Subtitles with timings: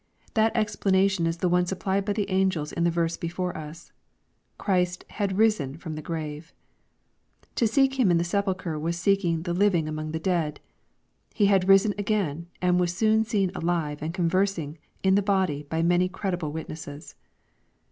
[0.33, 3.91] That explanation is the one supplied by the angels in the verse before us.
[4.57, 6.53] Christ" had risen" from the grave.
[7.53, 10.59] To seek Him in the sepulchre wasTeeking" the living among the dead.''
[11.35, 15.83] He had risen again, and was soon seen alive and conversing in the body by
[15.83, 17.13] many credible witnesses.